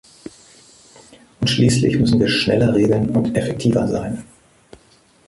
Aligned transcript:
Und 1.39 1.47
schließlich 1.47 1.99
müssen 1.99 2.19
wir 2.19 2.27
schneller 2.27 2.73
regeln 2.73 3.15
und 3.15 3.37
effektiver 3.37 3.87
sein. 3.87 4.23